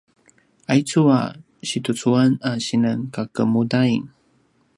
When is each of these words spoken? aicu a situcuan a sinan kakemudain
aicu 0.71 1.01
a 1.19 1.19
situcuan 1.69 2.31
a 2.49 2.51
sinan 2.65 2.99
kakemudain 3.13 4.03